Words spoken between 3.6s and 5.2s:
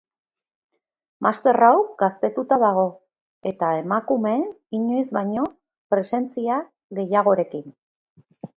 emakumeen inoiz